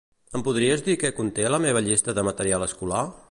[0.37, 3.07] Em podries dir què conté la meva llista de material escolar?